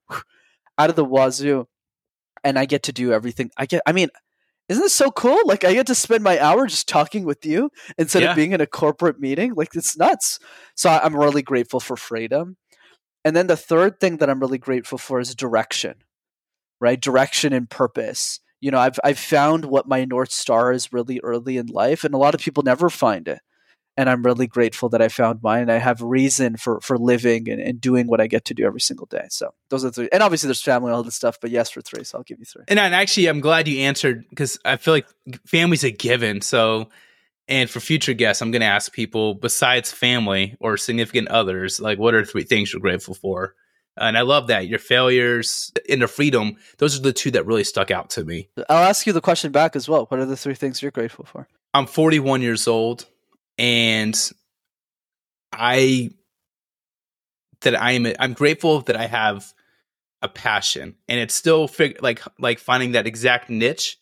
[0.78, 1.68] out of the wazoo
[2.44, 3.52] and i get to do everything.
[3.58, 4.10] I get i mean
[4.68, 5.40] isn't this so cool?
[5.46, 8.32] Like i get to spend my hour just talking with you instead yeah.
[8.32, 9.54] of being in a corporate meeting?
[9.56, 10.40] Like it's nuts.
[10.76, 12.58] So i'm really grateful for freedom.
[13.26, 15.96] And then the third thing that i'm really grateful for is direction
[16.80, 17.00] right?
[17.00, 21.58] Direction and purpose you know i've i've found what my north star is really early
[21.58, 23.40] in life and a lot of people never find it.
[23.98, 25.70] And i'm really grateful that i found mine.
[25.70, 28.82] I have reason for for living and, and doing what i get to do every
[28.82, 29.28] single day.
[29.30, 32.04] So those are three and obviously there's family all this stuff but yes for three
[32.04, 32.64] so i'll give you three.
[32.68, 35.08] And, and actually i'm glad you answered because i feel like
[35.46, 36.42] family's a given.
[36.42, 36.90] So
[37.48, 42.00] and for future guests i'm going to ask people besides family or significant others like
[42.00, 43.56] what are three things you're grateful for
[44.00, 46.56] and I love that your failures and the freedom.
[46.78, 48.50] Those are the two that really stuck out to me.
[48.70, 50.06] I'll ask you the question back as well.
[50.06, 51.48] What are the three things you're grateful for?
[51.74, 53.06] I'm 41 years old,
[53.58, 54.18] and
[55.54, 56.12] I
[57.62, 58.08] that I am.
[58.20, 59.54] I'm grateful that I have
[60.22, 63.98] a passion, and it's still fig- like like finding that exact niche,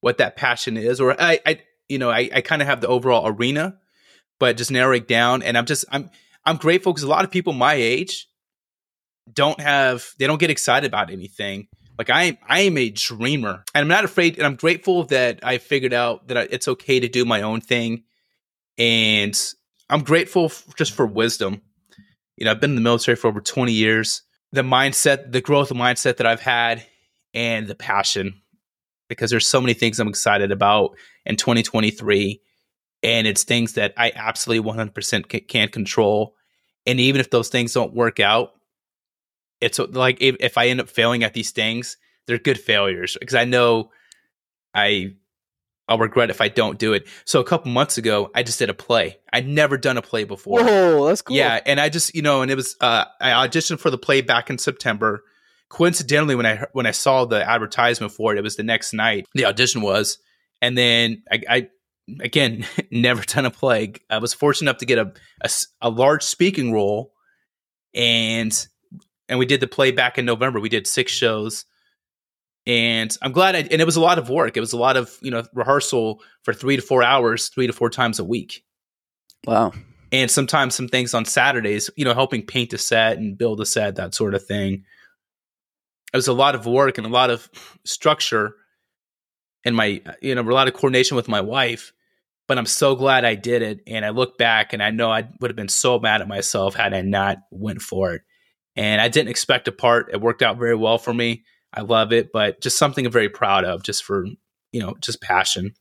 [0.00, 2.88] what that passion is, or I, I you know, I, I kind of have the
[2.88, 3.78] overall arena,
[4.38, 6.10] but just narrowing down, and I'm just I'm
[6.44, 8.28] I'm grateful because a lot of people my age
[9.32, 13.82] don't have they don't get excited about anything Like I, I am a dreamer, and
[13.82, 14.36] I'm not afraid.
[14.36, 18.02] And I'm grateful that I figured out that it's okay to do my own thing,
[18.78, 19.38] and
[19.88, 21.62] I'm grateful just for wisdom.
[22.36, 24.22] You know, I've been in the military for over 20 years.
[24.50, 26.84] The mindset, the growth mindset that I've had,
[27.32, 28.40] and the passion,
[29.08, 32.40] because there's so many things I'm excited about in 2023,
[33.04, 36.34] and it's things that I absolutely 100% can't control.
[36.86, 38.52] And even if those things don't work out,
[39.60, 43.34] it's like if, if I end up failing at these things, they're good failures because
[43.34, 43.90] I know
[44.74, 45.14] I
[45.86, 47.06] I'll regret if I don't do it.
[47.24, 49.18] So a couple months ago, I just did a play.
[49.32, 50.64] I'd never done a play before.
[50.64, 51.36] Whoa, that's cool.
[51.36, 54.20] Yeah, and I just you know, and it was uh, I auditioned for the play
[54.22, 55.22] back in September.
[55.68, 59.26] Coincidentally, when I when I saw the advertisement for it, it was the next night
[59.34, 60.18] the audition was,
[60.62, 61.68] and then I, I
[62.20, 63.94] again never done a play.
[64.08, 65.12] I was fortunate enough to get a,
[65.42, 65.50] a,
[65.82, 67.12] a large speaking role,
[67.94, 68.66] and
[69.28, 70.60] and we did the play back in November.
[70.60, 71.64] We did six shows,
[72.66, 73.56] and I'm glad.
[73.56, 74.56] I, and it was a lot of work.
[74.56, 77.72] It was a lot of you know rehearsal for three to four hours, three to
[77.72, 78.64] four times a week.
[79.46, 79.72] Wow.
[80.12, 83.66] And sometimes some things on Saturdays, you know, helping paint a set and build a
[83.66, 84.84] set, that sort of thing.
[86.12, 87.48] It was a lot of work and a lot of
[87.84, 88.54] structure,
[89.64, 91.92] and my you know a lot of coordination with my wife.
[92.46, 95.26] But I'm so glad I did it, and I look back and I know I
[95.40, 98.22] would have been so mad at myself had I not went for it
[98.76, 100.10] and I didn't expect a part.
[100.12, 101.44] It worked out very well for me.
[101.72, 104.26] I love it, but just something I'm very proud of, just for
[104.72, 105.74] you know, just passion.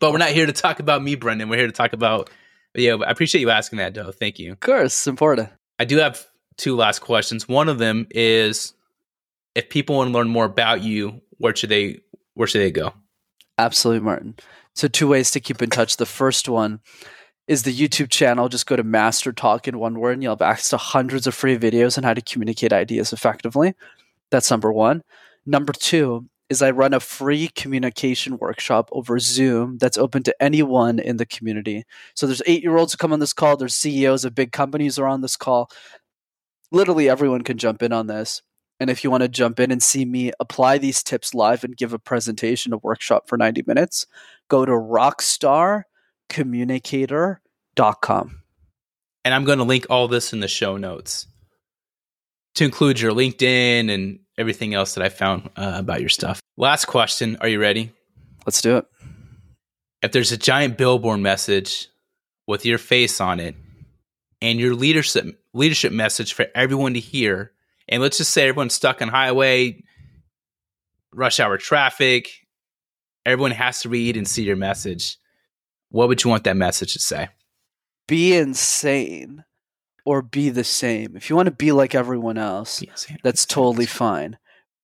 [0.00, 1.48] But we're not here to talk about me, Brendan.
[1.48, 2.30] We're here to talk about.
[2.74, 4.10] Yeah, I appreciate you asking that, though.
[4.10, 4.52] Thank you.
[4.52, 5.50] Of course, it's important.
[5.78, 6.26] I do have
[6.56, 7.48] two last questions.
[7.48, 8.74] One of them is,
[9.54, 12.00] if people want to learn more about you, where should they
[12.34, 12.92] where should they go?
[13.58, 14.36] Absolutely, Martin.
[14.74, 15.96] So two ways to keep in touch.
[15.96, 16.80] The first one
[17.48, 18.48] is the YouTube channel.
[18.48, 21.58] Just go to MasterTalk in one word and you'll have access to hundreds of free
[21.58, 23.74] videos on how to communicate ideas effectively.
[24.30, 25.02] That's number one.
[25.44, 30.98] Number two is I run a free communication workshop over Zoom that's open to anyone
[30.98, 31.84] in the community.
[32.14, 34.98] So there's eight year olds who come on this call, there's CEOs of big companies
[34.98, 35.70] are on this call.
[36.70, 38.42] Literally everyone can jump in on this.
[38.78, 41.76] And if you want to jump in and see me apply these tips live and
[41.76, 44.06] give a presentation, a workshop for 90 minutes,
[44.48, 45.84] go to Rockstar
[46.28, 48.42] communicator.com.
[49.24, 51.26] And I'm going to link all this in the show notes
[52.54, 56.40] to include your LinkedIn and everything else that I found uh, about your stuff.
[56.56, 57.36] Last question.
[57.40, 57.92] Are you ready?
[58.46, 58.86] Let's do it.
[60.02, 61.88] If there's a giant billboard message
[62.46, 63.56] with your face on it
[64.40, 67.52] and your leadership leadership message for everyone to hear,
[67.88, 69.82] and let's just say everyone's stuck on highway,
[71.12, 72.30] rush hour traffic,
[73.24, 75.16] everyone has to read and see your message
[75.96, 77.28] what would you want that message to say?
[78.06, 79.44] Be insane
[80.04, 81.16] or be the same.
[81.16, 82.82] If you want to be like everyone else,
[83.24, 84.36] that's totally fine.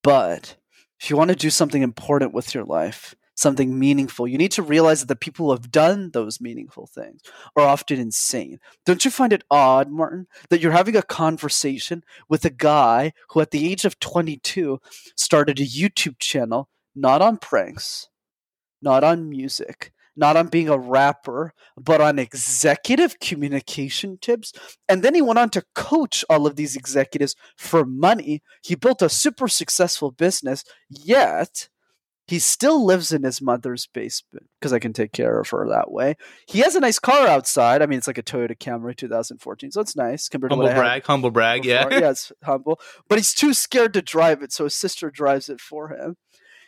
[0.03, 0.57] But
[0.99, 4.63] if you want to do something important with your life, something meaningful, you need to
[4.63, 7.21] realize that the people who have done those meaningful things
[7.57, 8.59] are often insane.
[8.87, 13.41] Don't you find it odd, Martin, that you're having a conversation with a guy who,
[13.41, 14.81] at the age of 22,
[15.15, 18.09] started a YouTube channel not on pranks,
[18.81, 24.53] not on music, not on being a rapper, but on executive communication tips.
[24.89, 28.43] And then he went on to coach all of these executives for money.
[28.63, 31.69] He built a super successful business, yet
[32.27, 35.91] he still lives in his mother's basement because I can take care of her that
[35.91, 36.17] way.
[36.47, 37.83] He has a nice car outside.
[37.83, 41.05] I mean, it's like a Toyota Camry 2014, so it's nice compared humble to brag,
[41.05, 41.91] humble brag, before.
[41.91, 42.81] yeah, yeah, it's humble.
[43.09, 46.17] But he's too scared to drive it, so his sister drives it for him.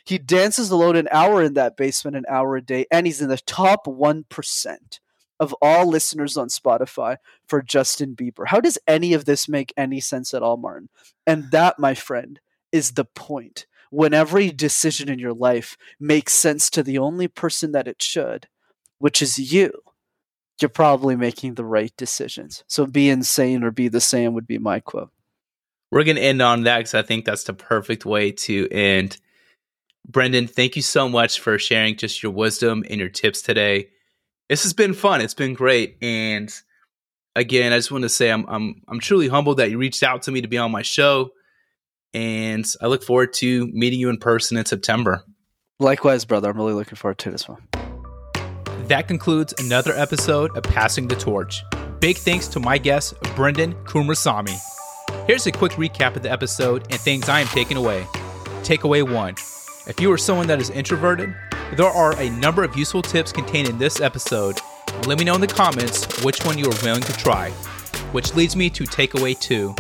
[0.05, 3.29] He dances alone an hour in that basement, an hour a day, and he's in
[3.29, 5.01] the top 1%
[5.41, 8.47] of all listeners on Spotify for Justin Bieber.
[8.47, 10.91] How does any of this make any sense at all, Martin?
[11.27, 12.39] And that, my friend,
[12.71, 13.67] is the point.
[13.91, 18.49] When every decision in your life makes sense to the only person that it should,
[18.99, 19.73] which is you,
[20.61, 22.65] you're probably making the right decisions.
[22.67, 25.11] So be insane or be the same would be my quote.
[25.91, 29.19] We're going to end on that because I think that's the perfect way to end
[30.07, 33.89] Brendan, thank you so much for sharing just your wisdom and your tips today.
[34.49, 35.21] This has been fun.
[35.21, 35.97] It's been great.
[36.03, 36.53] And
[37.35, 40.23] again, I just want to say I'm I'm I'm truly humbled that you reached out
[40.23, 41.31] to me to be on my show.
[42.13, 45.25] And I look forward to meeting you in person in September.
[45.81, 46.51] Likewise, brother.
[46.51, 47.67] I'm really looking forward to this one.
[48.87, 51.65] That concludes another episode of Passing the Torch.
[52.01, 54.57] Big thanks to my guest, Brendan Kumarasamy.
[55.27, 58.03] Here's a quick recap of the episode and things I am taking away.
[58.63, 59.35] Takeaway one
[59.87, 61.35] if you are someone that is introverted,
[61.77, 64.61] there are a number of useful tips contained in this episode.
[65.07, 67.51] Let me know in the comments which one you are willing to try.
[68.13, 69.75] Which leads me to takeaway two.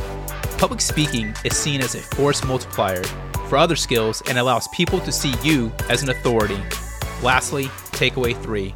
[0.58, 3.04] Public speaking is seen as a force multiplier
[3.48, 6.60] for other skills and allows people to see you as an authority.
[7.22, 8.74] Lastly, takeaway three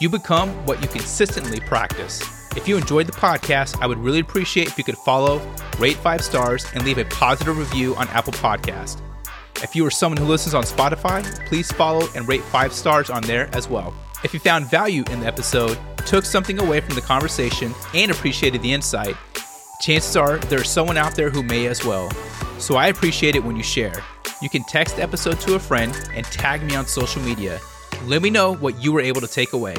[0.00, 2.20] you become what you consistently practice.
[2.56, 5.40] If you enjoyed the podcast, I would really appreciate if you could follow,
[5.78, 9.00] rate five stars, and leave a positive review on Apple Podcast.
[9.62, 13.22] If you are someone who listens on Spotify, please follow and rate five stars on
[13.22, 13.94] there as well.
[14.22, 18.62] If you found value in the episode, took something away from the conversation, and appreciated
[18.62, 19.16] the insight,
[19.80, 22.10] chances are there's someone out there who may as well.
[22.58, 24.02] So I appreciate it when you share.
[24.42, 27.60] You can text the episode to a friend and tag me on social media.
[28.04, 29.76] Let me know what you were able to take away.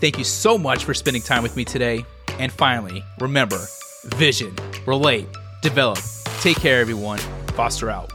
[0.00, 2.04] Thank you so much for spending time with me today.
[2.38, 3.58] And finally, remember
[4.04, 4.54] vision,
[4.86, 5.26] relate,
[5.62, 5.98] develop.
[6.40, 7.18] Take care, everyone.
[7.54, 8.10] Foster out.